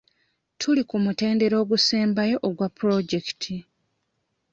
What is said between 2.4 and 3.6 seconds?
ogwa pulojekiti.